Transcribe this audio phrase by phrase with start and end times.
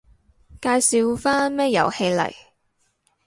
[0.59, 2.33] 介紹返咩遊戲嚟